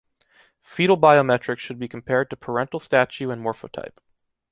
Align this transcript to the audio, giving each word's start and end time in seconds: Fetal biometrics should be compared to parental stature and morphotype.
Fetal 0.63 0.97
biometrics 0.97 1.59
should 1.59 1.77
be 1.77 1.87
compared 1.87 2.31
to 2.31 2.35
parental 2.35 2.79
stature 2.79 3.31
and 3.31 3.39
morphotype. 3.43 3.99